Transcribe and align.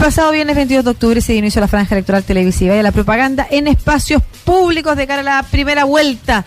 pasado 0.00 0.32
viernes 0.32 0.56
22 0.56 0.82
de 0.82 0.90
octubre 0.92 1.20
se 1.20 1.34
inició 1.34 1.60
la 1.60 1.68
franja 1.68 1.94
electoral 1.94 2.24
televisiva 2.24 2.74
y 2.74 2.82
la 2.82 2.90
propaganda 2.90 3.46
en 3.50 3.68
espacios 3.68 4.22
públicos 4.44 4.96
de 4.96 5.06
cara 5.06 5.20
a 5.20 5.24
la 5.24 5.42
primera 5.42 5.84
vuelta 5.84 6.46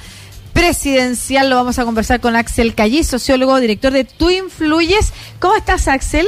presidencial. 0.54 1.52
Lo 1.52 1.58
vamos 1.58 1.78
a 1.78 1.86
conversar 1.86 2.20
con 2.20 2.36
Axel 2.36 2.74
Callí, 2.74 3.04
sociólogo, 3.04 3.60
director 3.60 3.94
de 3.94 4.06
Tú 4.06 4.32
Influyes. 4.32 5.14
¿Cómo 5.38 5.56
estás, 5.56 5.88
Axel? 5.88 6.26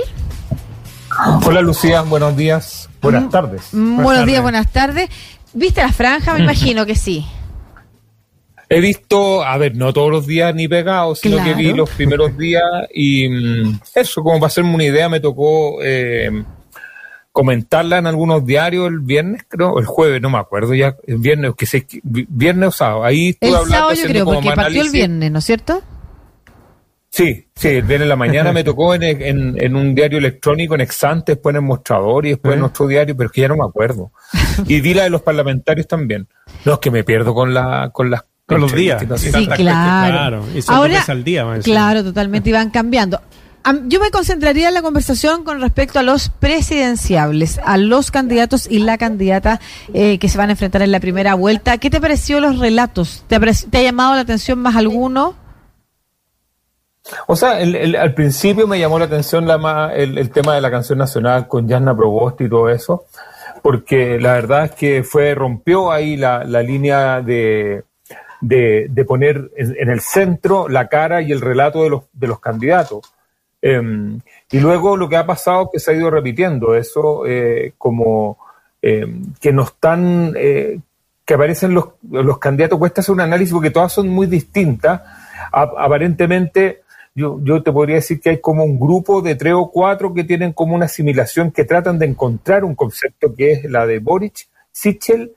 Hola, 1.43 1.61
Lucía. 1.61 2.03
Buenos 2.03 2.37
días. 2.37 2.89
Buenas 3.01 3.23
mm, 3.23 3.29
tardes. 3.29 3.61
buenos 3.71 4.25
días, 4.27 4.43
buenas 4.43 4.71
tardes. 4.71 5.09
¿Viste 5.53 5.81
la 5.81 5.91
franja? 5.91 6.35
Me 6.35 6.39
imagino 6.43 6.85
que 6.85 6.95
sí. 6.95 7.25
He 8.69 8.79
visto, 8.81 9.43
a 9.43 9.57
ver, 9.57 9.75
no 9.75 9.93
todos 9.93 10.11
los 10.11 10.27
días 10.27 10.53
ni 10.53 10.67
pegados, 10.67 11.21
sino 11.21 11.43
que 11.43 11.55
vi 11.55 11.73
los 11.73 11.89
primeros 11.89 12.37
días 12.37 12.63
y 12.93 13.27
mm, 13.29 13.79
eso, 13.95 14.21
como 14.21 14.39
para 14.39 14.47
hacerme 14.47 14.75
una 14.75 14.83
idea, 14.83 15.09
me 15.09 15.19
tocó 15.19 15.83
eh, 15.83 16.29
comentarla 17.35 17.97
en 17.97 18.07
algunos 18.07 18.45
diarios 18.45 18.87
el 18.87 19.01
viernes, 19.01 19.45
creo, 19.49 19.77
el 19.77 19.85
jueves, 19.85 20.21
no 20.21 20.29
me 20.29 20.37
acuerdo 20.37 20.73
ya, 20.73 20.95
el 21.05 21.17
viernes, 21.17 21.51
que 21.57 21.65
sé, 21.65 21.85
viernes 22.01 22.69
o 22.69 22.71
sábado. 22.71 23.03
Ahí 23.03 23.31
estuve 23.31 23.49
el 23.49 23.55
hablando. 23.57 23.75
Sábado 23.75 23.93
yo 23.93 24.07
creo, 24.07 24.25
porque 24.25 24.51
partió 24.55 24.81
el 24.81 24.89
viernes, 24.89 25.31
¿no 25.31 25.39
es 25.39 25.45
cierto? 25.45 25.83
Sí, 27.09 27.45
sí, 27.53 27.67
el 27.67 27.81
viernes 27.81 28.03
en 28.03 28.09
la 28.09 28.15
mañana 28.15 28.53
me 28.53 28.63
tocó 28.63 28.95
en, 28.95 29.03
en, 29.61 29.75
un 29.75 29.93
diario 29.93 30.17
electrónico, 30.17 30.75
en 30.75 30.81
Exante, 30.81 31.33
después 31.33 31.51
en 31.51 31.57
el 31.57 31.63
Mostrador 31.63 32.25
y 32.25 32.29
después 32.29 32.55
en 32.55 32.63
otro 32.63 32.87
diario, 32.87 33.17
pero 33.17 33.27
es 33.27 33.33
que 33.33 33.41
ya 33.41 33.49
no 33.49 33.57
me 33.57 33.65
acuerdo. 33.65 34.13
Y 34.67 34.79
vi 34.79 34.93
la 34.93 35.03
de 35.03 35.09
los 35.09 35.21
parlamentarios 35.21 35.89
también. 35.89 36.29
No, 36.63 36.75
es 36.75 36.79
que 36.79 36.89
me 36.89 37.03
pierdo 37.03 37.33
con, 37.33 37.53
la, 37.53 37.89
con 37.91 38.09
las 38.11 38.23
con 38.45 38.61
los 38.61 38.73
días. 38.73 39.03
Sí, 39.17 39.29
claro. 39.45 40.45
Ahora, 40.67 41.03
al 41.05 41.23
día, 41.25 41.45
claro, 41.61 42.01
totalmente, 42.01 42.49
iban 42.49 42.69
cambiando. 42.69 43.19
Yo 43.85 43.99
me 43.99 44.11
concentraría 44.11 44.67
en 44.67 44.73
la 44.73 44.81
conversación 44.81 45.43
con 45.43 45.59
respecto 45.59 45.99
a 45.99 46.03
los 46.03 46.29
presidenciables, 46.29 47.59
a 47.63 47.77
los 47.77 48.11
candidatos 48.11 48.67
y 48.69 48.79
la 48.79 48.97
candidata 48.97 49.59
eh, 49.93 50.19
que 50.19 50.29
se 50.29 50.37
van 50.37 50.49
a 50.49 50.53
enfrentar 50.53 50.81
en 50.83 50.91
la 50.91 50.99
primera 50.99 51.33
vuelta. 51.33 51.77
¿Qué 51.77 51.89
te 51.89 51.99
pareció 51.99 52.39
los 52.39 52.59
relatos? 52.59 53.23
¿Te, 53.27 53.35
ha 53.35 53.81
llamado 53.81 54.15
la 54.15 54.21
atención 54.21 54.59
más 54.59 54.75
alguno? 54.75 55.35
O 57.27 57.35
sea, 57.35 57.57
al 57.57 58.13
principio 58.13 58.67
me 58.67 58.79
llamó 58.79 58.99
la 58.99 59.05
atención 59.05 59.47
la 59.47 59.91
el, 59.95 60.29
tema 60.31 60.55
de 60.55 60.61
la 60.61 60.71
canción 60.71 60.97
nacional 60.97 61.47
con 61.47 61.69
Jasna 61.69 61.95
Provost 61.95 62.41
y 62.41 62.49
todo 62.49 62.69
eso, 62.69 63.05
porque 63.61 64.19
la 64.19 64.33
verdad 64.33 64.65
es 64.65 64.71
que 64.71 65.03
fue 65.03 65.35
rompió 65.35 65.91
ahí 65.91 66.17
la 66.17 66.43
línea 66.63 67.21
de, 67.21 67.83
de, 68.41 69.05
poner 69.05 69.51
en, 69.55 69.89
el 69.89 70.01
centro 70.01 70.69
la 70.69 70.87
cara 70.87 71.21
y 71.21 71.31
el 71.31 71.41
relato 71.41 71.83
de 71.83 71.89
los, 71.89 72.03
de 72.13 72.27
los 72.27 72.39
candidatos. 72.39 73.11
Em, 73.67 74.21
y 74.51 74.59
luego 74.59 74.95
lo 74.95 75.09
que 75.09 75.17
ha 75.17 75.25
pasado 75.25 75.63
es 75.63 75.69
que 75.73 75.79
se 75.79 75.89
ha 75.89 75.95
ido 75.95 76.11
repitiendo 76.11 76.75
eso 76.75 77.25
eh, 77.25 77.73
como 77.79 78.37
em, 78.79 79.33
que 79.41 79.51
no 79.51 79.63
están, 79.63 80.33
eh, 80.37 80.79
que 81.25 81.33
aparecen 81.33 81.73
los, 81.73 81.85
los 82.11 82.37
candidatos, 82.37 82.77
cuesta 82.77 83.01
hacer 83.01 83.13
un 83.13 83.21
análisis 83.21 83.51
porque 83.51 83.71
todas 83.71 83.91
son 83.91 84.07
muy 84.07 84.27
distintas. 84.27 85.01
aparentemente, 85.51 86.83
yo, 87.15 87.39
yo 87.41 87.63
te 87.63 87.71
podría 87.71 87.95
decir 87.95 88.21
que 88.21 88.29
hay 88.29 88.39
como 88.39 88.63
un 88.63 88.79
grupo 88.79 89.23
de 89.23 89.33
tres 89.33 89.55
o 89.55 89.71
cuatro 89.71 90.13
que 90.13 90.23
tienen 90.23 90.53
como 90.53 90.75
una 90.75 90.85
asimilación, 90.85 91.49
que 91.49 91.63
tratan 91.63 91.97
de 91.97 92.05
encontrar 92.05 92.63
un 92.63 92.75
concepto 92.75 93.33
que 93.33 93.53
es 93.53 93.63
la 93.63 93.87
de 93.87 93.97
Boric, 93.97 94.47
Sichel 94.71 95.31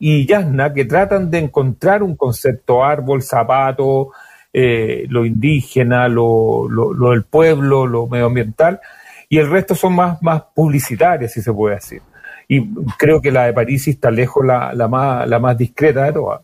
y 0.00 0.26
Yasna 0.26 0.74
que 0.74 0.84
tratan 0.84 1.30
de 1.30 1.38
encontrar 1.38 2.02
un 2.02 2.16
concepto 2.16 2.84
árbol, 2.84 3.22
zapato, 3.22 4.10
eh, 4.52 5.06
lo 5.08 5.24
indígena, 5.24 6.08
lo, 6.08 6.68
lo, 6.68 7.10
del 7.10 7.24
pueblo, 7.24 7.86
lo 7.86 8.06
medioambiental, 8.06 8.80
y 9.28 9.38
el 9.38 9.50
resto 9.50 9.74
son 9.74 9.94
más, 9.94 10.22
más 10.22 10.42
publicitarias, 10.54 11.32
si 11.32 11.42
se 11.42 11.52
puede 11.52 11.76
decir. 11.76 12.02
Y 12.48 12.66
creo 12.96 13.20
que 13.20 13.30
la 13.30 13.44
de 13.44 13.52
París 13.52 13.86
está 13.88 14.10
lejos 14.10 14.44
la, 14.44 14.72
la, 14.72 14.88
más, 14.88 15.28
la 15.28 15.38
más 15.38 15.56
discreta 15.58 16.04
de 16.04 16.12
todas. 16.12 16.40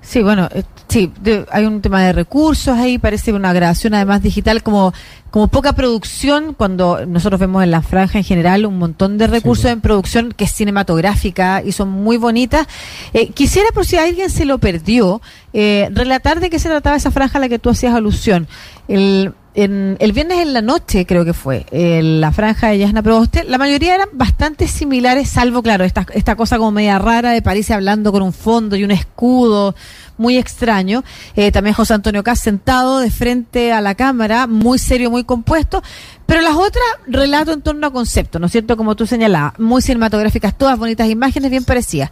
Sí, 0.00 0.22
bueno, 0.22 0.48
eh, 0.54 0.64
sí, 0.88 1.12
hay 1.50 1.64
un 1.64 1.80
tema 1.80 2.04
de 2.04 2.12
recursos 2.12 2.76
ahí, 2.76 2.98
parece 2.98 3.32
una 3.32 3.52
grabación 3.52 3.94
además 3.94 4.22
digital 4.22 4.62
como, 4.62 4.92
como 5.30 5.48
poca 5.48 5.74
producción, 5.74 6.54
cuando 6.54 7.04
nosotros 7.06 7.38
vemos 7.38 7.62
en 7.62 7.70
la 7.70 7.82
franja 7.82 8.18
en 8.18 8.24
general 8.24 8.64
un 8.64 8.78
montón 8.78 9.18
de 9.18 9.26
recursos 9.26 9.66
en 9.66 9.80
producción 9.80 10.32
que 10.32 10.44
es 10.44 10.52
cinematográfica 10.52 11.62
y 11.64 11.72
son 11.72 11.90
muy 11.90 12.16
bonitas. 12.16 12.66
Eh, 13.12 13.30
quisiera, 13.30 13.68
por 13.74 13.84
si 13.84 13.96
alguien 13.96 14.30
se 14.30 14.44
lo 14.44 14.58
perdió, 14.58 15.20
eh, 15.52 15.88
relatar 15.92 16.40
de 16.40 16.50
qué 16.50 16.58
se 16.58 16.68
trataba 16.68 16.96
esa 16.96 17.10
franja 17.10 17.38
a 17.38 17.40
la 17.40 17.48
que 17.48 17.58
tú 17.58 17.70
hacías 17.70 17.94
alusión. 17.94 18.48
El, 18.88 19.34
en, 19.54 19.96
el 20.00 20.12
viernes 20.12 20.38
en 20.38 20.52
la 20.52 20.62
noche, 20.62 21.04
creo 21.04 21.24
que 21.24 21.34
fue, 21.34 21.66
en 21.72 22.20
la 22.20 22.32
franja 22.32 22.68
de 22.68 22.78
Yasna 22.78 23.02
Proboste, 23.02 23.44
la 23.44 23.58
mayoría 23.58 23.96
eran 23.96 24.08
bastante 24.12 24.68
similares, 24.68 25.28
salvo, 25.28 25.62
claro, 25.62 25.84
esta, 25.84 26.06
esta 26.14 26.36
cosa 26.36 26.58
como 26.58 26.70
media 26.70 26.98
rara 26.98 27.32
de 27.32 27.42
París 27.42 27.70
hablando 27.70 28.12
con 28.12 28.22
un 28.22 28.32
fondo 28.32 28.76
y 28.76 28.84
un 28.84 28.92
escudo, 28.92 29.74
muy 30.18 30.36
extraño. 30.36 31.04
Eh, 31.36 31.50
también 31.50 31.74
José 31.74 31.94
Antonio 31.94 32.22
Cas 32.22 32.40
sentado 32.40 32.98
de 32.98 33.10
frente 33.10 33.72
a 33.72 33.80
la 33.80 33.94
cámara, 33.94 34.46
muy 34.46 34.78
serio, 34.78 35.10
muy 35.10 35.17
compuesto. 35.24 35.82
Pero 36.26 36.40
las 36.42 36.54
otras 36.54 36.84
relato 37.06 37.52
en 37.52 37.62
torno 37.62 37.86
a 37.86 37.92
conceptos, 37.92 38.40
¿no 38.40 38.46
es 38.46 38.52
cierto? 38.52 38.76
Como 38.76 38.96
tú 38.96 39.06
señalabas, 39.06 39.58
muy 39.58 39.82
cinematográficas, 39.82 40.56
todas 40.56 40.78
bonitas 40.78 41.08
imágenes, 41.08 41.50
bien 41.50 41.64
parecidas. 41.64 42.10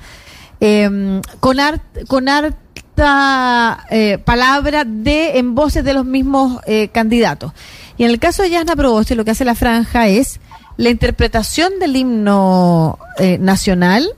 Eh, 0.61 1.21
con, 1.41 1.61
art, 1.61 1.83
con 2.09 2.29
art 2.29 2.57
esta 2.97 3.85
eh, 3.91 4.17
palabra 4.17 4.85
de 4.87 5.37
en 5.37 5.55
voces 5.55 5.85
de 5.85 5.93
los 5.93 6.07
mismos 6.07 6.63
eh, 6.67 6.89
candidatos. 6.89 7.53
Y 7.99 8.05
en 8.05 8.11
el 8.11 8.19
caso 8.19 8.43
de 8.43 8.49
Yasna 8.49 8.75
Proboste, 8.75 9.15
lo 9.15 9.25
que 9.27 9.33
hace 9.33 9.45
la 9.45 9.55
franja 9.55 10.09
es 10.09 10.41
la 10.79 10.89
interpretación 10.89 11.79
del 11.79 11.95
himno 11.95 12.99
eh, 13.19 13.37
nacional 13.39 14.09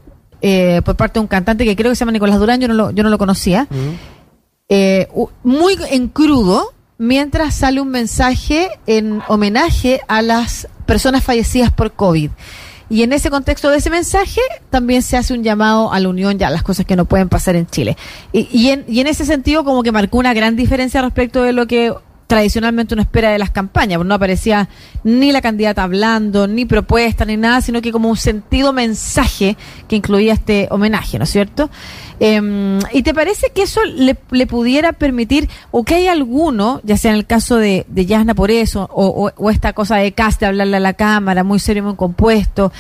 por 0.84 0.94
parte 0.94 1.14
de 1.14 1.20
un 1.20 1.26
cantante 1.26 1.64
que 1.64 1.74
creo 1.74 1.90
que 1.90 1.96
se 1.96 2.00
llama 2.00 2.12
Nicolás 2.12 2.38
Durán, 2.38 2.60
yo 2.60 2.68
no 2.68 2.74
lo, 2.74 2.92
yo 2.92 3.02
no 3.02 3.10
lo 3.10 3.18
conocía, 3.18 3.66
muy 5.42 5.76
en 5.90 6.08
crudo, 6.08 6.72
mientras 6.98 7.54
sale 7.54 7.80
un 7.80 7.88
mensaje 7.88 8.68
en 8.86 9.22
homenaje 9.28 10.00
a 10.08 10.20
las 10.20 10.68
personas 10.84 11.24
fallecidas 11.24 11.72
por 11.72 11.92
COVID. 11.92 12.30
Y 12.90 13.02
en 13.02 13.12
ese 13.12 13.30
contexto 13.30 13.70
de 13.70 13.78
ese 13.78 13.90
mensaje 13.90 14.40
también 14.70 15.02
se 15.02 15.16
hace 15.16 15.34
un 15.34 15.44
llamado 15.44 15.92
a 15.92 16.00
la 16.00 16.08
unión 16.08 16.38
ya 16.38 16.48
las 16.48 16.62
cosas 16.62 16.86
que 16.86 16.96
no 16.96 17.04
pueden 17.04 17.28
pasar 17.28 17.54
en 17.54 17.66
Chile. 17.66 17.96
Y, 18.32 18.48
y, 18.50 18.70
en, 18.70 18.84
y 18.88 19.00
en 19.00 19.06
ese 19.06 19.26
sentido 19.26 19.62
como 19.62 19.82
que 19.82 19.92
marcó 19.92 20.18
una 20.18 20.32
gran 20.32 20.56
diferencia 20.56 21.02
respecto 21.02 21.42
de 21.42 21.52
lo 21.52 21.66
que 21.66 21.94
tradicionalmente 22.28 22.94
uno 22.94 23.02
espera 23.02 23.30
de 23.30 23.38
las 23.38 23.50
campañas, 23.50 24.04
no 24.04 24.14
aparecía 24.14 24.68
ni 25.02 25.32
la 25.32 25.40
candidata 25.40 25.82
hablando, 25.82 26.46
ni 26.46 26.66
propuesta, 26.66 27.24
ni 27.24 27.38
nada, 27.38 27.62
sino 27.62 27.80
que 27.80 27.90
como 27.90 28.10
un 28.10 28.18
sentido 28.18 28.74
mensaje 28.74 29.56
que 29.88 29.96
incluía 29.96 30.34
este 30.34 30.68
homenaje, 30.70 31.18
¿no 31.18 31.24
es 31.24 31.30
cierto? 31.30 31.70
Em, 32.20 32.80
¿Y 32.92 33.02
te 33.02 33.14
parece 33.14 33.50
que 33.54 33.62
eso 33.62 33.80
le, 33.82 34.14
pudiera 34.14 34.92
permitir, 34.92 35.48
o 35.70 35.84
que 35.84 35.94
hay 35.94 36.08
alguno, 36.08 36.82
ya 36.84 36.98
sea 36.98 37.12
en 37.12 37.16
el 37.16 37.26
caso 37.26 37.56
de, 37.56 37.86
de 37.88 38.04
Yasna 38.04 38.34
por 38.34 38.50
eso, 38.50 38.90
o, 38.92 39.32
o, 39.34 39.50
esta 39.50 39.72
cosa 39.72 39.96
de 39.96 40.12
cast, 40.12 40.40
de 40.40 40.46
hablarle 40.46 40.76
a 40.76 40.80
la 40.80 40.92
cámara, 40.92 41.44
muy 41.44 41.58
serio, 41.58 41.82
muy 41.82 41.96
compuesto, 41.96 42.72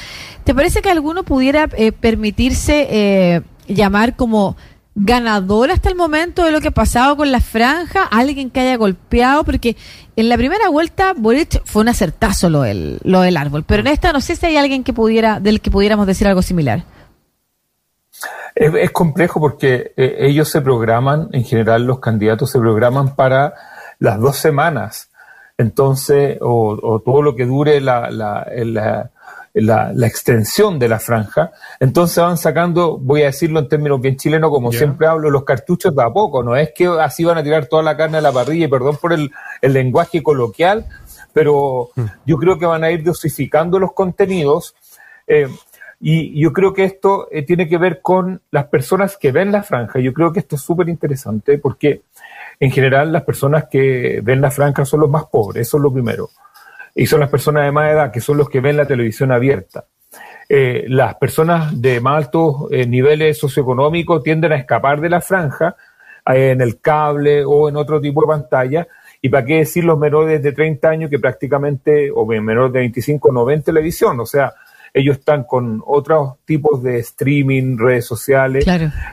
¿te 0.44 0.54
parece 0.54 0.82
que 0.82 0.90
alguno 0.90 1.22
pudiera 1.22 1.70
eh, 1.72 1.92
permitirse 1.92 2.86
eh, 2.90 3.40
llamar 3.66 4.14
como 4.14 4.56
ganador 5.00 5.70
hasta 5.70 5.88
el 5.88 5.94
momento 5.94 6.44
de 6.44 6.50
lo 6.50 6.60
que 6.60 6.68
ha 6.68 6.72
pasado 6.72 7.16
con 7.16 7.30
la 7.30 7.40
franja, 7.40 8.02
alguien 8.02 8.50
que 8.50 8.60
haya 8.60 8.76
golpeado, 8.76 9.44
porque 9.44 9.76
en 10.16 10.28
la 10.28 10.36
primera 10.36 10.68
vuelta 10.68 11.14
Boric 11.16 11.62
fue 11.64 11.82
un 11.82 11.88
acertazo 11.88 12.50
lo 12.50 12.62
del, 12.62 12.98
lo 13.04 13.20
del 13.20 13.36
árbol, 13.36 13.64
pero 13.64 13.80
en 13.80 13.86
esta 13.86 14.12
no 14.12 14.20
sé 14.20 14.34
si 14.34 14.46
hay 14.46 14.56
alguien 14.56 14.82
que 14.82 14.92
pudiera, 14.92 15.38
del 15.38 15.60
que 15.60 15.70
pudiéramos 15.70 16.06
decir 16.06 16.26
algo 16.26 16.42
similar. 16.42 16.84
Es, 18.56 18.90
complejo 18.90 19.38
porque 19.38 19.92
eh, 19.96 20.16
ellos 20.18 20.48
se 20.48 20.60
programan, 20.60 21.28
en 21.32 21.44
general 21.44 21.84
los 21.84 22.00
candidatos 22.00 22.50
se 22.50 22.58
programan 22.58 23.14
para 23.14 23.54
las 24.00 24.18
dos 24.18 24.36
semanas, 24.36 25.10
entonces, 25.56 26.38
o, 26.40 27.00
todo 27.04 27.22
lo 27.22 27.36
que 27.36 27.46
dure 27.46 27.80
la, 27.80 28.10
la 28.10 28.46
la, 28.52 29.10
extensión 30.06 30.78
de 30.78 30.88
la 30.88 30.98
franja, 30.98 31.52
entonces 31.80 32.22
van 32.22 32.38
sacando, 32.38 32.98
voy 32.98 33.22
a 33.22 33.26
decirlo 33.26 33.60
en 33.60 33.68
términos 33.68 34.00
bien 34.00 34.16
chilenos, 34.16 34.50
como 34.50 34.72
siempre 34.72 35.06
hablo, 35.06 35.30
los 35.30 35.44
cartuchos 35.44 35.94
de 35.94 36.02
a 36.02 36.10
poco, 36.10 36.42
no 36.42 36.56
es 36.56 36.72
que 36.74 36.86
así 36.86 37.24
van 37.24 37.38
a 37.38 37.42
tirar 37.42 37.66
toda 37.66 37.82
la 37.82 37.96
carne 37.96 38.18
a 38.18 38.20
la 38.20 38.32
parrilla, 38.32 38.66
y 38.66 38.68
perdón 38.68 38.96
por 39.00 39.12
el, 39.12 39.30
lenguaje 39.62 40.22
coloquial, 40.22 40.86
pero 41.32 41.90
mm. 41.94 42.04
yo 42.26 42.36
creo 42.36 42.58
que 42.58 42.66
van 42.66 42.84
a 42.84 42.90
ir 42.90 43.02
dosificando 43.02 43.78
los 43.78 43.92
contenidos. 43.92 44.74
Eh, 45.26 45.48
y 46.00 46.40
yo 46.40 46.52
creo 46.52 46.72
que 46.72 46.84
esto 46.84 47.26
eh, 47.30 47.42
tiene 47.42 47.68
que 47.68 47.76
ver 47.76 48.00
con 48.00 48.40
las 48.52 48.66
personas 48.66 49.16
que 49.16 49.32
ven 49.32 49.50
la 49.50 49.64
franja. 49.64 49.98
Yo 49.98 50.12
creo 50.12 50.32
que 50.32 50.38
esto 50.38 50.54
es 50.54 50.62
súper 50.62 50.88
interesante 50.88 51.58
porque 51.58 52.02
en 52.60 52.70
general 52.70 53.12
las 53.12 53.24
personas 53.24 53.64
que 53.68 54.20
ven 54.22 54.40
la 54.40 54.52
franja 54.52 54.84
son 54.84 55.00
los 55.00 55.10
más 55.10 55.24
pobres, 55.24 55.66
eso 55.66 55.76
es 55.76 55.82
lo 55.82 55.92
primero 55.92 56.30
y 56.98 57.06
son 57.06 57.20
las 57.20 57.30
personas 57.30 57.64
de 57.64 57.70
más 57.70 57.92
edad, 57.92 58.10
que 58.10 58.20
son 58.20 58.36
los 58.38 58.50
que 58.50 58.60
ven 58.60 58.76
la 58.76 58.84
televisión 58.84 59.30
abierta. 59.30 59.86
Eh, 60.48 60.84
las 60.88 61.14
personas 61.14 61.80
de 61.80 62.00
más 62.00 62.24
altos 62.24 62.66
eh, 62.72 62.86
niveles 62.86 63.38
socioeconómicos 63.38 64.20
tienden 64.24 64.50
a 64.50 64.56
escapar 64.56 65.00
de 65.00 65.08
la 65.08 65.20
franja 65.20 65.76
eh, 66.26 66.50
en 66.50 66.60
el 66.60 66.80
cable 66.80 67.44
o 67.44 67.68
en 67.68 67.76
otro 67.76 68.00
tipo 68.00 68.22
de 68.22 68.26
pantalla. 68.26 68.88
Y 69.22 69.28
para 69.28 69.44
qué 69.44 69.58
decir 69.58 69.84
los 69.84 69.96
menores 69.96 70.42
de 70.42 70.50
30 70.50 70.88
años 70.88 71.10
que 71.10 71.20
prácticamente, 71.20 72.10
o 72.12 72.26
menores 72.26 72.72
de 72.72 72.80
25 72.80 73.30
no 73.30 73.44
ven 73.44 73.62
televisión. 73.62 74.18
O 74.18 74.26
sea, 74.26 74.52
ellos 74.92 75.18
están 75.18 75.44
con 75.44 75.80
otros 75.86 76.38
tipos 76.44 76.82
de 76.82 76.98
streaming, 76.98 77.78
redes 77.78 78.06
sociales. 78.06 78.66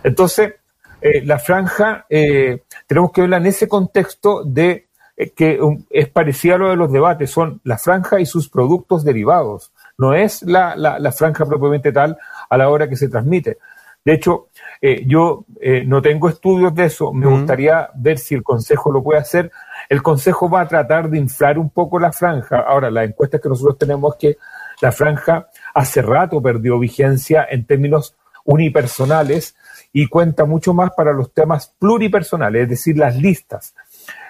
Entonces, 0.03 0.55
la 1.01 1.37
franja 1.37 2.07
tenemos 2.09 3.11
que 3.11 3.21
verla 3.21 3.37
en 3.37 3.45
ese 3.45 3.67
contexto 3.67 4.43
de 4.43 4.87
que 5.35 5.59
es 5.89 6.09
parecida 6.09 6.55
a 6.55 6.57
lo 6.57 6.69
de 6.69 6.75
los 6.75 6.91
debates, 6.91 7.31
son 7.31 7.61
la 7.63 7.77
franja 7.77 8.19
y 8.19 8.25
sus 8.25 8.49
productos 8.49 9.03
derivados, 9.03 9.71
no 9.97 10.13
es 10.13 10.41
la, 10.43 10.75
la, 10.75 11.11
franja 11.11 11.45
propiamente 11.45 11.91
tal 11.91 12.17
a 12.49 12.57
la 12.57 12.69
hora 12.69 12.89
que 12.89 12.97
se 12.97 13.07
transmite. 13.07 13.57
De 14.03 14.13
hecho, 14.13 14.49
yo 15.07 15.45
no 15.85 16.01
tengo 16.01 16.29
estudios 16.29 16.75
de 16.75 16.85
eso, 16.85 17.13
me 17.13 17.27
gustaría 17.27 17.89
ver 17.95 18.19
si 18.19 18.35
el 18.35 18.43
Consejo 18.43 18.91
lo 18.91 19.01
puede 19.01 19.19
hacer. 19.19 19.51
El 19.89 20.03
Consejo 20.03 20.49
va 20.49 20.61
a 20.61 20.67
tratar 20.67 21.09
de 21.09 21.17
inflar 21.17 21.57
un 21.57 21.69
poco 21.69 21.97
la 21.97 22.11
franja. 22.11 22.59
Ahora, 22.59 22.91
la 22.91 23.03
encuesta 23.03 23.39
que 23.39 23.49
nosotros 23.49 23.77
tenemos 23.77 24.13
es 24.13 24.19
que 24.19 24.37
la 24.81 24.91
franja 24.91 25.47
hace 25.73 26.01
rato 26.01 26.41
perdió 26.41 26.77
vigencia 26.77 27.47
en 27.49 27.65
términos 27.65 28.15
unipersonales 28.43 29.55
y 29.91 30.07
cuenta 30.07 30.45
mucho 30.45 30.73
más 30.73 30.91
para 30.95 31.13
los 31.13 31.33
temas 31.33 31.73
pluripersonales, 31.79 32.63
es 32.63 32.69
decir, 32.69 32.97
las 32.97 33.15
listas. 33.15 33.73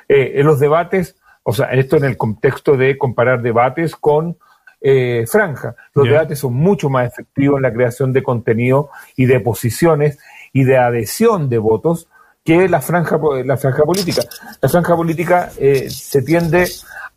Eh, 0.07 0.33
en 0.35 0.45
los 0.45 0.59
debates, 0.59 1.15
o 1.43 1.53
sea, 1.53 1.67
esto 1.67 1.97
en 1.97 2.05
el 2.05 2.17
contexto 2.17 2.77
de 2.77 2.97
comparar 2.97 3.41
debates 3.41 3.95
con 3.95 4.37
eh, 4.81 5.25
franja. 5.27 5.75
Los 5.93 6.07
debates 6.07 6.39
son 6.39 6.53
mucho 6.53 6.89
más 6.89 7.07
efectivos 7.07 7.57
en 7.57 7.63
la 7.63 7.73
creación 7.73 8.13
de 8.13 8.23
contenido 8.23 8.89
y 9.15 9.25
de 9.25 9.39
posiciones 9.39 10.19
y 10.53 10.63
de 10.63 10.77
adhesión 10.77 11.49
de 11.49 11.57
votos 11.57 12.07
que 12.43 12.69
la 12.69 12.81
franja, 12.81 13.19
la 13.43 13.57
franja 13.57 13.83
política. 13.83 14.21
La 14.61 14.69
franja 14.69 14.95
política 14.95 15.49
eh, 15.57 15.89
se 15.89 16.21
tiende 16.21 16.67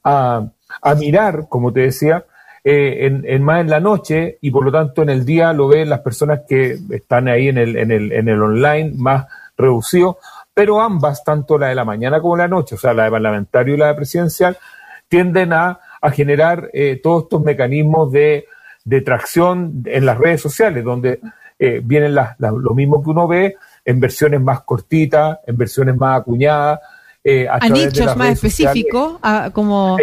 a, 0.03 0.49
a 0.81 0.95
mirar, 0.95 1.47
como 1.49 1.73
te 1.73 1.81
decía, 1.81 2.25
eh, 2.65 3.23
en, 3.25 3.43
más 3.43 3.61
en 3.61 3.71
la 3.71 3.81
noche 3.81 4.39
y 4.41 4.51
por 4.51 4.65
lo 4.65 4.73
tanto 4.73 5.03
en 5.03 5.11
el 5.11 5.25
día 5.25 5.53
lo 5.53 5.69
ven 5.69 5.89
las 5.89 6.01
personas 6.01 6.41
que 6.49 6.79
están 6.91 7.29
ahí 7.29 7.49
en 7.49 7.57
el, 7.57 7.77
en 7.77 7.91
el, 7.91 8.13
en 8.13 8.29
el 8.29 8.43
online 8.43 8.93
más 8.97 9.27
reducido, 9.57 10.19
pero 10.59 10.81
ambas, 10.81 11.23
tanto 11.23 11.57
la 11.57 11.69
de 11.69 11.77
la 11.77 11.85
mañana 11.85 12.21
como 12.21 12.37
la 12.37 12.49
noche, 12.49 12.75
o 12.75 12.79
sea, 12.79 12.93
la 12.93 13.05
de 13.05 13.13
parlamentario 13.13 13.75
y 13.75 13.77
la 13.77 13.87
de 13.87 13.95
presidencial, 13.95 14.59
tienden 15.07 15.53
a, 15.53 15.79
a 16.01 16.11
generar 16.11 16.69
eh, 16.73 16.99
todos 17.01 17.23
estos 17.23 17.45
mecanismos 17.45 18.11
de, 18.11 18.47
de, 18.85 19.01
tracción 19.03 19.85
en 19.87 20.05
las 20.05 20.19
redes 20.19 20.41
sociales, 20.41 20.83
donde 20.83 21.21
eh, 21.61 21.81
vienen 21.85 22.17
las, 22.17 22.35
lo 22.41 22.75
mismo 22.75 23.05
que 23.05 23.11
uno 23.11 23.29
ve 23.29 23.55
en 23.85 24.01
versiones 24.01 24.41
más 24.41 24.63
cortitas, 24.63 25.39
en 25.47 25.57
versiones 25.57 25.97
más 25.97 26.23
acuñadas, 26.23 26.81
eh, 27.31 27.47
a, 27.47 27.69
nichos 27.69 28.17
más 28.17 28.31
específicos, 28.31 29.19
como 29.53 29.99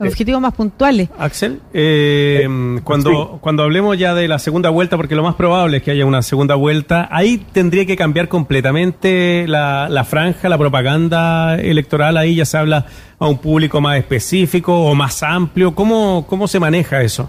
objetivos 0.00 0.40
más 0.40 0.54
puntuales. 0.54 1.10
Axel, 1.18 1.60
eh, 1.74 2.40
eh, 2.44 2.80
cuando, 2.82 3.38
cuando 3.42 3.64
hablemos 3.64 3.98
ya 3.98 4.14
de 4.14 4.26
la 4.28 4.38
segunda 4.38 4.70
vuelta, 4.70 4.96
porque 4.96 5.14
lo 5.14 5.22
más 5.22 5.34
probable 5.34 5.76
es 5.76 5.82
que 5.82 5.90
haya 5.90 6.06
una 6.06 6.22
segunda 6.22 6.54
vuelta, 6.54 7.06
ahí 7.10 7.36
tendría 7.52 7.84
que 7.84 7.96
cambiar 7.96 8.28
completamente 8.28 9.46
la, 9.46 9.90
la 9.90 10.04
franja, 10.04 10.48
la 10.48 10.56
propaganda 10.56 11.56
electoral, 11.56 12.16
ahí 12.16 12.36
ya 12.36 12.46
se 12.46 12.56
habla 12.56 12.86
a 13.18 13.28
un 13.28 13.36
público 13.36 13.82
más 13.82 13.98
específico 13.98 14.86
o 14.86 14.94
más 14.94 15.22
amplio. 15.22 15.74
¿Cómo, 15.74 16.24
cómo 16.26 16.48
se 16.48 16.58
maneja 16.58 17.02
eso? 17.02 17.28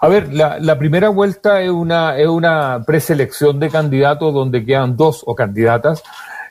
A 0.00 0.08
ver, 0.08 0.32
la, 0.32 0.58
la, 0.58 0.78
primera 0.78 1.08
vuelta 1.08 1.62
es 1.62 1.70
una, 1.70 2.16
es 2.18 2.28
una 2.28 2.82
preselección 2.86 3.58
de 3.58 3.70
candidatos 3.70 4.34
donde 4.34 4.64
quedan 4.64 4.96
dos 4.96 5.22
o 5.26 5.34
candidatas 5.34 6.02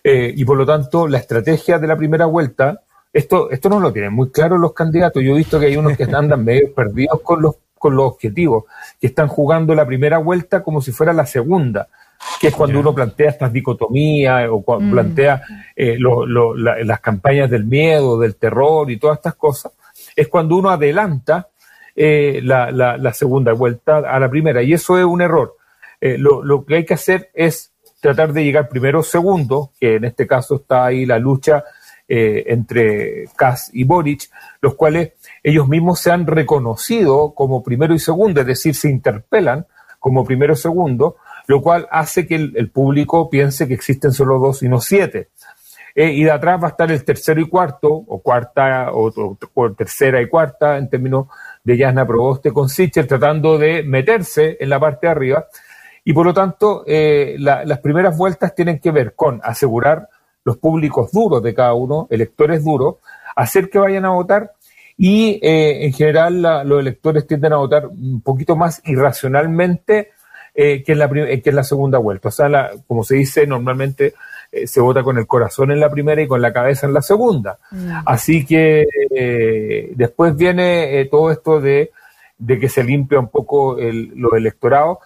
eh, 0.04 0.34
y 0.36 0.46
por 0.46 0.58
lo 0.58 0.66
tanto, 0.66 1.08
la 1.08 1.20
estrategia 1.20 1.78
de 1.78 1.88
la 1.88 1.96
primera 1.96 2.26
vuelta, 2.26 2.82
esto, 3.14 3.52
esto 3.52 3.70
no 3.70 3.80
lo 3.80 3.94
tienen 3.94 4.14
muy 4.14 4.32
claro 4.32 4.58
los 4.58 4.74
candidatos. 4.74 5.22
Yo 5.24 5.34
he 5.34 5.38
visto 5.38 5.60
que 5.60 5.68
hay 5.68 5.78
unos 5.78 5.96
que 5.98 6.04
andan 6.14 6.44
medio 6.44 6.74
perdidos 6.74 7.22
con 7.22 7.42
los, 7.42 7.56
con 7.78 7.96
los 7.96 8.06
objetivos, 8.06 8.66
que 9.00 9.08
están 9.08 9.28
jugando 9.28 9.76
la 9.76 9.86
primera 9.86 10.18
vuelta 10.18 10.64
como 10.64 10.82
si 10.82 10.92
fuera 10.92 11.14
la 11.14 11.26
segunda, 11.26 11.88
que 12.40 12.48
es 12.48 12.56
cuando 12.56 12.80
uno 12.80 12.94
plantea 12.94 13.30
estas 13.30 13.54
dicotomías 13.54 14.48
o 14.50 14.62
cuando 14.62 14.86
mm. 14.86 14.92
plantea 14.92 15.42
eh, 15.76 15.98
las 16.00 17.00
campañas 17.00 17.50
del 17.50 17.66
miedo, 17.66 18.20
del 18.20 18.36
terror 18.36 18.90
y 18.90 18.98
todas 18.98 19.18
estas 19.18 19.36
cosas. 19.36 19.72
Es 20.16 20.28
cuando 20.28 20.56
uno 20.56 20.70
adelanta 20.70 21.50
eh, 21.96 22.40
la, 22.44 22.72
la, 22.72 23.14
segunda 23.14 23.54
vuelta 23.54 23.98
a 23.98 24.20
la 24.20 24.30
primera. 24.30 24.64
Y 24.64 24.74
eso 24.74 24.98
es 24.98 25.06
un 25.06 25.22
error. 25.22 25.56
lo, 26.00 26.44
lo 26.44 26.66
que 26.66 26.76
hay 26.76 26.86
que 26.86 26.94
hacer 26.94 27.30
es 27.34 27.71
tratar 28.02 28.34
de 28.34 28.44
llegar 28.44 28.68
primero 28.68 29.00
o 29.00 29.04
segundo, 29.04 29.72
que 29.80 29.96
en 29.96 30.06
este 30.06 30.28
caso 30.28 30.56
está 30.56 30.86
ahí 30.86 31.06
la 31.06 31.20
lucha 31.20 31.64
eh, 32.08 32.44
entre 32.48 33.26
Kass 33.38 33.70
y 33.72 33.86
Boric, 33.86 34.30
los 34.60 34.76
cuales 34.76 35.14
ellos 35.44 35.68
mismos 35.70 36.02
se 36.02 36.12
han 36.12 36.28
reconocido 36.28 37.34
como 37.34 37.64
primero 37.64 37.94
y 37.94 38.00
segundo, 38.00 38.42
es 38.42 38.48
decir, 38.48 38.76
se 38.76 38.90
interpelan 38.90 39.66
como 40.00 40.26
primero 40.26 40.54
y 40.54 40.58
segundo, 40.58 41.16
lo 41.48 41.62
cual 41.62 41.88
hace 41.92 42.28
que 42.28 42.36
el, 42.36 42.70
público 42.72 43.30
piense 43.30 43.68
que 43.68 43.76
existen 43.76 44.12
solo 44.12 44.40
dos 44.40 44.64
y 44.64 44.68
no 44.68 44.82
siete. 44.82 45.30
Eh, 45.94 46.12
y 46.12 46.24
de 46.24 46.32
atrás 46.32 46.62
va 46.62 46.68
a 46.68 46.72
estar 46.72 46.92
el 46.92 47.04
tercero 47.06 47.40
y 47.40 47.48
cuarto, 47.48 47.90
o 47.90 48.22
cuarta, 48.22 48.90
o, 48.94 49.74
tercera 49.78 50.22
y 50.22 50.28
cuarta, 50.28 50.78
en 50.78 50.90
términos 50.90 51.28
de 51.64 51.78
Yasna 51.78 52.08
Proboste 52.08 52.52
con 52.52 52.68
Sichel, 52.68 53.08
tratando 53.08 53.58
de 53.58 53.84
meterse 53.84 54.58
en 54.60 54.70
la 54.70 54.80
parte 54.80 55.08
de 55.08 55.12
arriba 55.12 55.46
y 56.04 56.14
por 56.14 56.26
lo 56.26 56.34
tanto, 56.34 56.84
eh, 56.88 57.36
las 57.38 57.80
primeras 57.80 58.18
vueltas 58.18 58.56
tienen 58.56 58.80
que 58.80 58.92
ver 58.92 59.14
con 59.14 59.40
asegurar 59.44 60.10
los 60.44 60.58
públicos 60.58 61.12
duros 61.12 61.44
de 61.44 61.54
cada 61.54 61.74
uno, 61.74 62.08
electores 62.10 62.64
duros, 62.64 62.96
hacer 63.36 63.70
que 63.70 63.78
vayan 63.78 64.06
a 64.06 64.10
votar 64.10 64.54
y 64.98 65.40
eh, 65.44 65.86
en 65.86 65.94
general 65.94 66.42
los 66.68 66.80
electores 66.80 67.28
tienden 67.28 67.54
a 67.54 67.58
votar 67.58 67.88
un 67.88 68.22
poquito 68.22 68.56
más 68.56 68.82
irracionalmente 68.86 70.10
eh, 70.56 70.84
que, 70.84 70.94
en 70.94 71.00
la, 71.00 71.10
que 71.10 71.42
en 71.46 71.56
la 71.56 71.64
segunda 71.64 72.00
vuelta. 72.00 72.30
O 72.30 72.32
sea, 72.32 72.72
como 72.88 73.04
se 73.04 73.16
dice 73.16 73.46
normalmente, 73.46 74.16
se 74.66 74.82
vota 74.82 75.04
con 75.04 75.20
el 75.20 75.28
corazón 75.28 75.72
en 75.72 75.80
la 75.80 75.90
primera 75.90 76.22
y 76.22 76.28
con 76.28 76.42
la 76.42 76.52
cabeza 76.52 76.88
en 76.88 76.94
la 76.96 77.04
segunda. 77.04 77.60
Mm. 77.70 77.92
Así 78.06 78.44
que 78.44 78.86
después 79.96 80.36
viene 80.36 81.06
todo 81.12 81.32
esto 81.32 81.62
de, 81.62 81.92
de, 82.40 82.60
que 82.60 82.70
se 82.70 82.84
limpia 82.84 83.20
un 83.20 83.30
poco 83.30 83.78
el, 83.78 84.12
los 84.16 84.34
electorados 84.34 84.98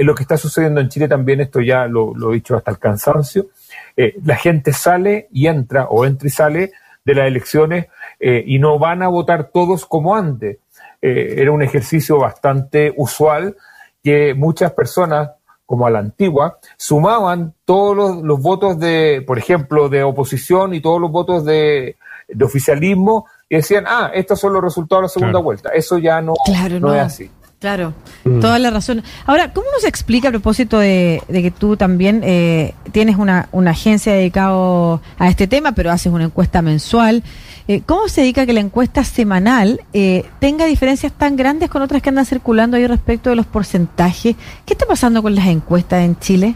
en 0.00 0.06
lo 0.06 0.14
que 0.14 0.22
está 0.22 0.38
sucediendo 0.38 0.80
en 0.80 0.88
Chile 0.88 1.08
también, 1.08 1.42
esto 1.42 1.60
ya 1.60 1.84
lo, 1.86 2.14
he 2.30 2.34
dicho 2.36 2.56
hasta 2.56 2.70
el 2.70 2.78
cansancio, 2.78 3.48
eh, 3.94 4.14
la 4.24 4.34
gente 4.36 4.72
sale 4.72 5.28
y 5.30 5.46
entra 5.46 5.88
o 5.90 6.06
entra 6.06 6.26
y 6.26 6.30
sale 6.30 6.72
de 7.04 7.14
las 7.14 7.26
elecciones 7.26 7.88
eh, 8.18 8.42
y 8.46 8.58
no 8.58 8.78
van 8.78 9.02
a 9.02 9.08
votar 9.08 9.50
todos 9.52 9.84
como 9.84 10.16
antes. 10.16 10.56
Eh, 11.02 11.34
era 11.36 11.52
un 11.52 11.60
ejercicio 11.60 12.18
bastante 12.18 12.94
usual 12.96 13.58
que 14.02 14.32
muchas 14.32 14.72
personas, 14.72 15.32
como 15.66 15.86
a 15.86 15.90
la 15.90 15.98
antigua, 15.98 16.58
sumaban 16.78 17.52
todos 17.66 18.22
los, 18.22 18.40
votos 18.40 18.80
de, 18.80 19.22
por 19.26 19.36
ejemplo, 19.36 19.90
de 19.90 20.02
oposición 20.02 20.72
y 20.72 20.80
todos 20.80 20.98
los 20.98 21.10
votos 21.10 21.44
de, 21.44 21.96
oficialismo 22.42 23.26
y 23.50 23.56
decían, 23.56 23.84
ah, 23.86 24.10
estos 24.14 24.40
son 24.40 24.54
los 24.54 24.62
resultados 24.62 25.02
de 25.02 25.04
la 25.04 25.08
segunda 25.10 25.40
vuelta. 25.40 25.68
Eso 25.74 25.98
ya 25.98 26.22
no, 26.22 26.32
no 26.80 26.94
es 26.94 27.02
así. 27.02 27.30
Claro, 27.60 27.92
mm. 28.24 28.40
toda 28.40 28.58
la 28.58 28.70
razón. 28.70 29.02
Ahora, 29.26 29.52
¿cómo 29.52 29.66
nos 29.70 29.84
explica 29.84 30.28
a 30.28 30.30
propósito 30.30 30.78
de, 30.78 31.22
que 31.30 31.50
tú 31.50 31.76
también 31.76 32.22
eh, 32.24 32.74
tienes 32.90 33.16
una, 33.16 33.50
agencia 33.66 34.14
dedicada 34.14 34.98
a 35.18 35.28
este 35.28 35.46
tema, 35.46 35.72
pero 35.72 35.90
haces 35.90 36.10
una 36.10 36.24
encuesta 36.24 36.62
mensual? 36.62 37.22
Eh, 37.68 37.82
¿Cómo 37.84 38.08
se 38.08 38.22
dedica 38.22 38.42
a 38.42 38.46
que 38.46 38.54
la 38.54 38.60
encuesta 38.60 39.04
semanal 39.04 39.82
eh, 39.92 40.24
tenga 40.38 40.64
diferencias 40.64 41.12
tan 41.12 41.36
grandes 41.36 41.68
con 41.68 41.82
otras 41.82 42.00
que 42.00 42.08
andan 42.08 42.24
circulando 42.24 42.78
ahí 42.78 42.86
respecto 42.86 43.28
de 43.28 43.36
los 43.36 43.44
porcentajes? 43.44 44.36
¿Qué 44.64 44.72
está 44.72 44.86
pasando 44.86 45.22
con 45.22 45.34
las 45.34 45.46
encuestas 45.46 46.02
en 46.02 46.18
Chile? 46.18 46.54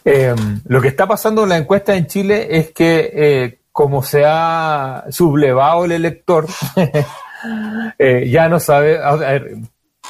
Em, 0.06 0.62
lo 0.66 0.82
que 0.82 0.88
está 0.88 1.06
pasando 1.06 1.44
en 1.44 1.50
la 1.50 1.58
encuesta 1.58 1.96
en 1.96 2.08
Chile 2.08 2.48
es 2.50 2.72
que 2.72 3.60
como 3.76 4.04
se 4.04 4.24
ha 4.26 5.04
sublevado 5.10 5.84
el 5.84 5.92
elector, 5.92 6.46
eh, 8.00 8.30
ya 8.30 8.48
no 8.48 8.58
sabe, 8.62 9.02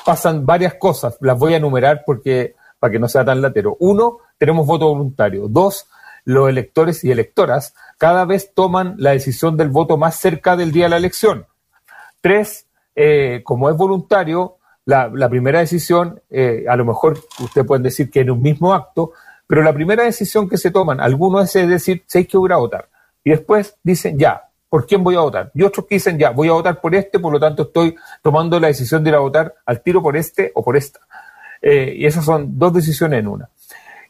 pasan 0.06 0.46
varias 0.46 0.76
cosas, 0.76 1.18
las 1.20 1.36
voy 1.40 1.56
a 1.56 1.58
enumerar 1.58 2.04
porque 2.06 2.54
para 2.78 2.92
que 2.92 3.00
no 3.00 3.08
sea 3.08 3.26
tan 3.26 3.42
latero. 3.42 3.76
Uno, 3.80 4.20
tenemos 4.38 4.68
voto 4.68 4.90
voluntario. 4.90 5.48
Dos, 5.48 5.88
los 6.26 6.48
electores 6.48 7.04
y 7.04 7.10
electoras 7.10 7.74
cada 7.98 8.24
vez 8.26 8.54
toman 8.54 8.98
la 9.00 9.14
decisión 9.14 9.58
del 9.58 9.70
voto 9.70 9.98
más 9.98 10.16
cerca 10.20 10.56
del 10.56 10.72
día 10.72 10.84
de 10.84 10.90
la 10.92 10.98
elección. 10.98 11.48
Tres, 12.22 12.68
eh, 12.96 13.42
como 13.44 13.72
es 13.72 13.76
voluntario, 13.76 14.58
la, 14.86 15.10
primera 15.28 15.58
decisión, 15.58 16.22
eh, 16.30 16.66
a 16.70 16.76
lo 16.76 16.86
mejor 16.86 17.18
usted 17.40 17.66
puede 17.66 17.82
decir 17.82 18.12
que 18.12 18.20
en 18.20 18.30
un 18.30 18.44
mismo 18.44 18.76
acto, 18.76 19.14
pero 19.48 19.64
la 19.64 19.74
primera 19.74 20.04
decisión 20.04 20.48
que 20.48 20.60
se 20.60 20.70
toman, 20.70 21.00
algunos 21.00 21.56
es 21.56 21.68
decir, 21.68 22.04
sé 22.06 22.28
que 22.28 22.38
voy 22.38 22.52
a 22.52 22.58
votar 22.58 22.90
y 23.26 23.32
después 23.32 23.76
dicen, 23.84 24.20
ya, 24.20 24.44
¿por 24.70 24.86
quién 24.86 25.04
voy 25.04 25.16
a 25.16 25.22
votar? 25.22 25.52
Y 25.56 25.64
otros 25.64 25.88
que 25.88 25.96
dicen, 25.96 26.20
ya, 26.20 26.30
voy 26.30 26.48
a 26.48 26.52
votar 26.52 26.80
por 26.80 26.94
este, 26.94 27.20
por 27.20 27.34
lo 27.34 27.40
tanto 27.40 27.64
estoy 27.64 27.96
tomando 28.22 28.60
la 28.60 28.68
decisión 28.68 29.04
de 29.04 29.10
ir 29.10 29.16
a 29.16 29.20
votar 29.20 29.56
al 29.66 29.82
tiro 29.82 30.02
por 30.02 30.16
este 30.16 30.52
o 30.54 30.64
por 30.64 30.78
esta. 30.78 31.00
Eh, 31.60 31.96
y 31.98 32.06
esas 32.06 32.24
son 32.24 32.60
dos 32.60 32.72
decisiones 32.72 33.20
en 33.20 33.28
una. 33.28 33.50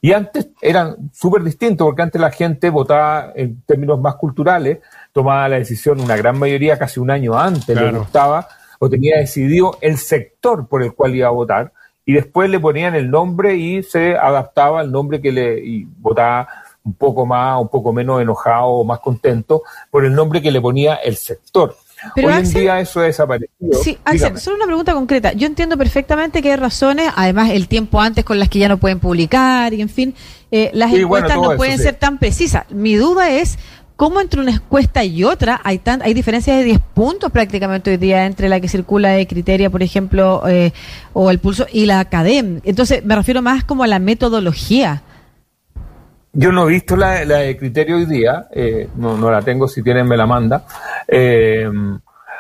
Y 0.02 0.12
antes 0.12 0.50
eran 0.62 1.12
súper 1.14 1.44
distintos, 1.44 1.86
porque 1.86 2.02
antes 2.02 2.20
la 2.20 2.30
gente 2.30 2.70
votaba 2.70 3.32
en 3.36 3.62
términos 3.62 4.02
más 4.02 4.16
culturales, 4.16 4.80
tomaba 5.14 5.48
la 5.48 5.60
decisión 5.60 6.02
una 6.02 6.18
gran 6.18 6.38
mayoría 6.38 6.78
casi 6.78 7.00
un 7.00 7.10
año 7.10 7.40
antes, 7.40 7.74
le 7.74 7.92
gustaba 7.98 8.50
o 8.80 8.90
tenía 8.90 9.18
decidido 9.18 9.78
el 9.80 9.98
sector 9.98 10.68
por 10.68 10.84
el 10.84 10.94
cual 10.94 11.16
iba 11.16 11.30
a 11.30 11.32
votar, 11.32 11.72
y 12.04 12.14
después 12.14 12.50
le 12.50 12.60
ponían 12.60 12.94
el 12.96 13.10
nombre 13.10 13.56
y 13.56 13.82
se 13.82 14.18
adaptaba 14.18 14.82
al 14.82 14.92
nombre 14.92 15.22
que 15.22 15.32
le 15.32 15.60
y 15.66 15.86
votaba 15.86 16.50
un 16.86 16.94
poco 16.94 17.26
más, 17.26 17.60
un 17.60 17.68
poco 17.68 17.92
menos 17.92 18.22
enojado 18.22 18.68
o 18.68 18.84
más 18.86 19.00
contento 19.00 19.64
por 19.90 20.06
el 20.06 20.14
nombre 20.14 20.42
que 20.42 20.52
le 20.52 20.62
ponía 20.62 20.96
el 20.96 21.18
sector. 21.18 21.76
Hoy 22.16 22.34
en 22.34 22.54
día 22.54 22.80
eso 22.80 23.00
ha 23.00 23.04
desaparecido. 23.04 23.82
Sí, 23.82 23.98
Axel, 24.06 24.38
solo 24.38 24.58
una 24.58 24.66
pregunta 24.66 24.94
concreta. 24.94 25.34
Yo 25.34 25.48
entiendo 25.48 25.78
perfectamente 25.78 26.42
que 26.42 26.52
hay 26.52 26.58
razones, 26.58 27.12
además 27.16 27.50
el 27.50 27.68
tiempo 27.68 28.00
antes 28.00 28.24
con 28.24 28.38
las 28.38 28.50
que 28.50 28.60
ya 28.60 28.70
no 28.70 28.78
pueden 28.78 29.00
publicar 29.00 29.74
y 29.74 29.82
en 29.82 29.90
fin, 29.90 30.14
eh, 30.52 30.70
las 30.74 30.94
encuestas 30.94 31.38
no 31.38 31.56
pueden 31.56 31.80
ser 31.80 31.96
tan 31.96 32.20
precisas. 32.20 32.70
Mi 32.70 32.96
duda 32.96 33.32
es 33.32 33.58
cómo 33.96 34.22
entre 34.22 34.42
una 34.42 34.52
encuesta 34.52 35.04
y 35.04 35.24
otra 35.24 35.62
hay 35.64 35.80
tan, 35.80 36.02
hay 36.02 36.14
diferencias 36.14 36.58
de 36.58 36.64
10 36.66 36.80
puntos 36.94 37.32
prácticamente 37.32 37.92
hoy 37.92 37.98
día 37.98 38.26
entre 38.26 38.50
la 38.50 38.60
que 38.60 38.68
circula 38.68 39.10
de 39.10 39.26
Criteria, 39.26 39.70
por 39.70 39.82
ejemplo, 39.82 40.44
eh, 40.48 40.74
o 41.14 41.32
el 41.32 41.40
Pulso 41.40 41.66
y 41.72 41.86
la 41.86 42.02
Academ. 42.02 42.62
Entonces, 42.64 43.04
me 43.04 43.16
refiero 43.16 43.42
más 43.42 43.64
como 43.64 43.84
a 43.84 43.88
la 43.88 44.00
metodología. 44.00 45.02
Yo 46.38 46.52
no 46.52 46.68
he 46.68 46.74
visto 46.74 46.98
la, 46.98 47.22
de 47.22 47.58
criterio 47.58 47.96
hoy 47.96 48.06
día, 48.06 48.50
eh, 48.52 48.90
no, 48.98 49.18
no, 49.18 49.32
la 49.32 49.42
tengo, 49.42 49.70
si 49.70 49.82
tienen 49.82 50.06
me 50.06 50.18
la 50.18 50.26
manda. 50.26 50.66
Eh, 51.08 51.70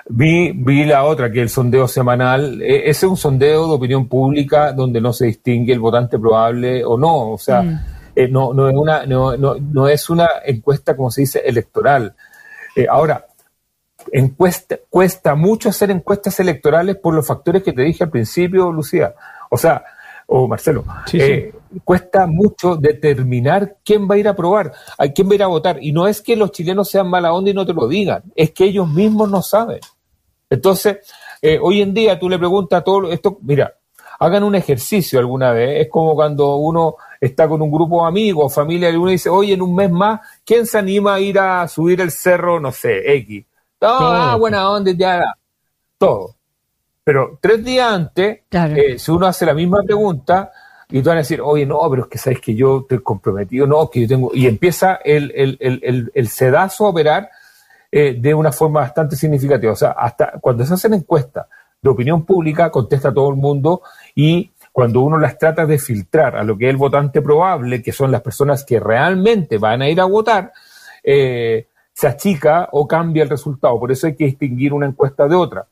vi, 0.09 0.51
vi 0.51 0.83
la 0.83 1.05
otra, 1.05 1.31
que 1.31 1.39
es 1.39 1.43
el 1.43 1.49
sondeo 1.49 1.87
semanal. 1.87 2.61
E, 2.61 2.89
ese 2.89 3.05
es 3.05 3.11
un 3.11 3.15
sondeo 3.15 3.67
de 3.67 3.73
opinión 3.73 4.09
pública 4.09 4.73
donde 4.73 4.99
no 4.99 5.13
se 5.13 5.27
distingue 5.27 5.71
el 5.71 5.79
votante 5.79 6.19
probable 6.19 6.83
o 6.83 6.97
no. 6.97 7.31
O 7.31 7.37
sea, 7.37 7.61
mm. 7.61 7.85
eh, 8.17 8.27
no, 8.27 8.53
no, 8.53 8.67
es 8.67 8.75
una, 8.75 9.05
no, 9.05 9.37
no, 9.37 9.55
no, 9.55 9.87
es 9.87 10.09
una 10.09 10.27
encuesta, 10.45 10.97
como 10.97 11.09
se 11.09 11.21
dice, 11.21 11.41
electoral. 11.45 12.13
ahora, 12.89 13.25
encuesta, 14.11 14.75
cuesta 14.89 15.35
mucho 15.35 15.69
hacer 15.69 15.89
encuestas 15.89 16.37
electorales 16.41 16.97
por 16.97 17.13
los 17.13 17.25
factores 17.25 17.63
que 17.63 17.71
te 17.71 17.83
dije 17.83 18.03
al 18.03 18.09
principio, 18.09 18.73
Lucía. 18.73 19.15
O 19.49 19.57
sea, 19.57 19.85
o 20.27 20.47
Marcelo, 20.47 20.83
eh, 21.13 21.53
cuesta 21.83 22.27
mucho 22.27 22.75
determinar 22.75 23.77
quién 23.83 24.09
va 24.09 24.15
a 24.15 24.17
ir 24.17 24.27
a 24.27 24.35
probar, 24.35 24.71
a 24.97 25.07
quién 25.07 25.27
va 25.27 25.33
a 25.33 25.35
ir 25.35 25.43
a 25.43 25.47
votar. 25.47 25.77
Y 25.81 25.91
no 25.91 26.07
es 26.07 26.21
que 26.21 26.35
los 26.35 26.51
chilenos 26.51 26.89
sean 26.89 27.09
mala 27.09 27.33
onda 27.33 27.51
y 27.51 27.53
no 27.53 27.65
te 27.65 27.73
lo 27.73 27.87
digan, 27.87 28.23
es 28.35 28.51
que 28.51 28.65
ellos 28.65 28.87
mismos 28.87 29.29
no 29.29 29.41
saben. 29.41 29.79
Entonces, 30.49 30.97
eh, 31.41 31.59
hoy 31.61 31.81
en 31.81 31.93
día 31.93 32.19
tú 32.19 32.29
le 32.29 32.37
preguntas 32.37 32.79
a 32.79 32.83
todos 32.83 33.11
esto, 33.11 33.37
mira, 33.41 33.73
hagan 34.19 34.43
un 34.43 34.55
ejercicio 34.55 35.19
alguna 35.19 35.51
vez. 35.51 35.81
Es 35.81 35.89
como 35.89 36.15
cuando 36.15 36.55
uno 36.57 36.95
está 37.19 37.47
con 37.47 37.61
un 37.61 37.71
grupo 37.71 38.01
de 38.01 38.07
amigos, 38.07 38.53
familia, 38.53 38.89
y 38.89 38.95
uno 38.95 39.11
dice, 39.11 39.29
oye, 39.29 39.53
en 39.53 39.61
un 39.61 39.75
mes 39.75 39.91
más, 39.91 40.21
¿quién 40.45 40.65
se 40.65 40.77
anima 40.77 41.15
a 41.15 41.19
ir 41.19 41.39
a 41.39 41.67
subir 41.67 42.01
el 42.01 42.11
cerro, 42.11 42.59
no 42.59 42.71
sé, 42.71 43.13
X? 43.15 43.45
ah, 43.81 44.35
buena 44.39 44.69
onda, 44.69 44.91
ya, 44.91 45.23
todo. 45.97 46.35
Pero 47.03 47.37
tres 47.39 47.63
días 47.63 47.91
antes, 47.91 48.41
eh, 48.51 48.97
si 48.97 49.11
uno 49.11 49.27
hace 49.27 49.45
la 49.45 49.53
misma 49.53 49.83
pregunta, 49.83 50.51
y 50.89 51.01
tú 51.01 51.09
vas 51.09 51.15
a 51.15 51.19
decir, 51.19 51.41
oye, 51.41 51.65
no, 51.65 51.79
pero 51.89 52.03
es 52.03 52.07
que 52.09 52.17
sabes 52.17 52.39
que 52.39 52.55
yo 52.55 52.81
estoy 52.81 52.99
comprometido, 52.99 53.65
no, 53.65 53.89
que 53.89 54.01
yo 54.01 54.07
tengo. 54.07 54.31
Y 54.33 54.47
empieza 54.47 54.99
el, 55.03 55.31
el, 55.35 55.57
el, 55.59 56.11
el 56.13 56.27
sedazo 56.27 56.85
a 56.85 56.89
operar 56.89 57.29
eh, 57.91 58.17
de 58.19 58.33
una 58.33 58.51
forma 58.51 58.81
bastante 58.81 59.15
significativa. 59.15 59.71
O 59.71 59.75
sea, 59.75 59.91
hasta 59.91 60.33
cuando 60.41 60.65
se 60.65 60.73
hacen 60.73 60.93
encuestas 60.93 61.47
de 61.81 61.89
opinión 61.89 62.25
pública, 62.25 62.69
contesta 62.69 63.13
todo 63.13 63.29
el 63.29 63.37
mundo 63.37 63.81
y 64.13 64.51
cuando 64.71 64.99
uno 64.99 65.17
las 65.17 65.37
trata 65.37 65.65
de 65.65 65.79
filtrar 65.79 66.35
a 66.35 66.43
lo 66.43 66.57
que 66.57 66.65
es 66.65 66.71
el 66.71 66.77
votante 66.77 67.21
probable, 67.21 67.81
que 67.81 67.93
son 67.93 68.11
las 68.11 68.21
personas 68.21 68.65
que 68.65 68.79
realmente 68.79 69.57
van 69.57 69.81
a 69.81 69.87
ir 69.87 70.01
a 70.01 70.05
votar, 70.05 70.51
eh, 71.01 71.67
se 71.93 72.07
achica 72.07 72.67
o 72.73 72.85
cambia 72.85 73.23
el 73.23 73.29
resultado. 73.29 73.79
Por 73.79 73.93
eso 73.93 74.07
hay 74.07 74.15
que 74.15 74.25
distinguir 74.25 74.73
una 74.73 74.87
encuesta 74.87 75.29
de 75.29 75.35
otra. 75.35 75.65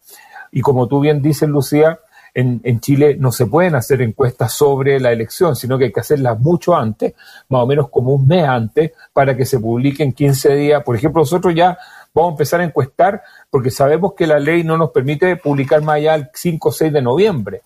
Y 0.54 0.62
como 0.62 0.88
tú 0.88 1.02
bien 1.02 1.22
dices, 1.22 1.50
Lucía, 1.50 2.00
en, 2.34 2.62
en, 2.64 2.80
Chile 2.80 3.16
no 3.20 3.32
se 3.32 3.46
pueden 3.46 3.76
hacer 3.76 4.02
encuestas 4.02 4.54
sobre 4.54 5.00
la 5.00 5.12
elección, 5.12 5.56
sino 5.56 5.78
que 5.78 5.86
hay 5.86 5.92
que 5.94 6.00
hacerlas 6.00 6.40
mucho 6.40 6.76
antes, 6.76 7.14
más 7.50 7.62
o 7.62 7.68
menos 7.68 7.90
como 7.90 8.14
un 8.14 8.28
mes 8.28 8.44
antes, 8.44 8.92
para 9.14 9.38
que 9.38 9.46
se 9.46 9.60
publiquen 9.60 10.14
15 10.14 10.56
días. 10.56 10.84
Por 10.84 10.96
ejemplo, 10.96 11.22
nosotros 11.22 11.54
ya 11.54 11.78
vamos 12.14 12.32
a 12.32 12.34
empezar 12.34 12.62
a 12.62 12.64
encuestar 12.64 13.22
porque 13.50 13.70
sabemos 13.70 14.14
que 14.14 14.28
la 14.28 14.40
ley 14.40 14.64
no 14.64 14.78
nos 14.78 14.92
permite 14.92 15.36
publicar 15.36 15.82
más 15.82 15.96
allá 15.96 16.16
el 16.16 16.30
5 16.34 16.70
o 16.70 16.72
6 16.72 16.94
de 16.94 17.02
noviembre. 17.02 17.62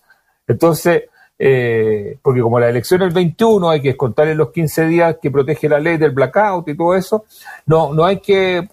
Entonces, 0.46 1.04
eh, 1.40 2.18
porque 2.20 2.40
como 2.40 2.58
la 2.58 2.68
elección 2.68 3.02
es 3.02 3.08
el 3.08 3.14
21, 3.14 3.70
hay 3.70 3.80
que 3.80 3.96
contarle 3.96 4.34
los 4.34 4.50
15 4.50 4.86
días 4.86 5.16
que 5.22 5.30
protege 5.30 5.68
la 5.68 5.78
ley 5.78 5.96
del 5.96 6.10
blackout 6.10 6.68
y 6.68 6.76
todo 6.76 6.96
eso, 6.96 7.26
no, 7.66 7.94
no 7.94 8.04
hay 8.04 8.18
que, 8.18 8.68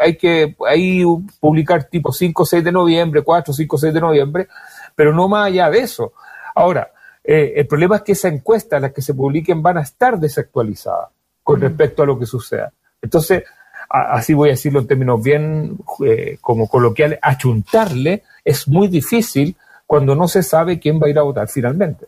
hay 0.00 0.16
que 0.16 0.54
ahí 0.68 1.02
publicar 1.40 1.84
tipo 1.84 2.12
5 2.12 2.42
o 2.42 2.46
6 2.46 2.62
de 2.62 2.72
noviembre, 2.72 3.22
4, 3.22 3.54
5 3.54 3.76
o 3.76 3.78
6 3.78 3.94
de 3.94 4.00
noviembre, 4.00 4.48
pero 4.94 5.12
no 5.12 5.28
más 5.28 5.46
allá 5.46 5.70
de 5.70 5.80
eso. 5.80 6.12
Ahora, 6.54 6.92
eh, 7.22 7.52
el 7.56 7.66
problema 7.66 7.96
es 7.96 8.02
que 8.02 8.12
esa 8.12 8.28
encuesta, 8.28 8.80
las 8.80 8.92
que 8.92 9.02
se 9.02 9.14
publiquen, 9.14 9.62
van 9.62 9.78
a 9.78 9.82
estar 9.82 10.18
desactualizadas 10.18 11.08
con 11.42 11.60
respecto 11.60 12.02
a 12.02 12.06
lo 12.06 12.18
que 12.18 12.26
suceda. 12.26 12.72
Entonces, 13.02 13.44
así 13.88 14.34
voy 14.34 14.50
a 14.50 14.52
decirlo 14.52 14.80
en 14.80 14.86
términos 14.86 15.22
bien 15.22 15.78
eh, 16.04 16.38
como 16.40 16.68
coloquiales, 16.68 17.18
achuntarle 17.20 18.22
es 18.44 18.68
muy 18.68 18.88
difícil 18.88 19.56
cuando 19.86 20.14
no 20.14 20.28
se 20.28 20.42
sabe 20.42 20.78
quién 20.78 21.00
va 21.00 21.06
a 21.06 21.10
ir 21.10 21.18
a 21.18 21.22
votar 21.22 21.48
finalmente. 21.48 22.06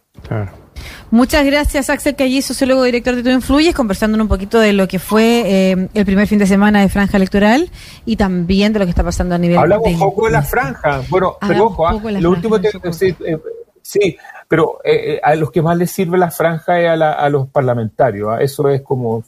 Muchas 1.11 1.45
gracias, 1.45 1.91
Axel 1.91 2.17
Callí, 2.17 2.43
sociólogo 2.43 2.83
director 2.85 3.15
de 3.15 3.23
Tú 3.23 3.31
Influyes, 3.31 3.75
conversando 3.75 4.21
un 4.21 4.29
poquito 4.29 4.59
de 4.59 4.73
lo 4.73 4.89
que 4.89 4.99
fue 4.99 5.43
eh, 5.45 5.89
el 5.95 6.05
primer 6.05 6.27
fin 6.27 6.39
de 6.39 6.47
semana 6.47 6.81
de 6.81 6.89
franja 6.89 7.17
electoral 7.17 7.71
y 8.05 8.17
también 8.17 8.73
de 8.73 8.79
lo 8.79 8.85
que 8.85 8.91
está 8.91 9.05
pasando 9.05 9.35
a 9.35 9.39
nivel. 9.39 9.59
Hablamos 9.59 9.93
un 9.93 9.99
poco 9.99 10.27
de 10.27 10.33
la 10.33 10.43
franja. 10.43 11.03
Bueno, 11.09 11.37
pero 11.47 11.67
ojo, 11.67 11.87
ah, 11.87 12.01
lo 12.21 12.31
último 12.31 12.61
que 12.61 12.71
decir, 12.83 13.17
eh, 13.27 13.39
sí, 13.83 14.17
pero 14.49 14.79
eh, 14.85 15.21
a 15.23 15.35
los 15.35 15.51
que 15.51 15.63
más 15.63 15.77
les 15.77 15.91
sirve 15.91 16.19
la 16.19 16.31
franja 16.31 16.81
es 16.81 16.89
a, 16.89 17.29
los 17.29 17.49
parlamentarios. 17.49 18.31
¿ah? 18.31 18.43
Eso 18.43 18.69
es 18.69 18.83
como 18.83 19.25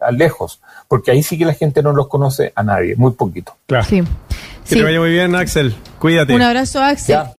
a 0.00 0.10
lejos, 0.12 0.60
porque 0.88 1.10
ahí 1.10 1.22
sí 1.22 1.36
que 1.36 1.44
la 1.44 1.54
gente 1.54 1.82
no 1.82 1.92
los 1.92 2.08
conoce 2.08 2.52
a 2.54 2.62
nadie, 2.62 2.94
muy 2.96 3.12
poquito. 3.12 3.56
Claro. 3.66 3.84
Sí. 3.84 4.02
Que 4.68 4.76
te 4.76 4.82
vaya 4.82 4.98
muy 4.98 5.10
bien, 5.10 5.34
Axel. 5.34 5.74
Cuídate. 5.98 6.34
Un 6.34 6.42
abrazo, 6.42 6.82
Axel. 6.82 7.18